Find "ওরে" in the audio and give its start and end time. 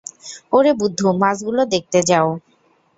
0.53-0.71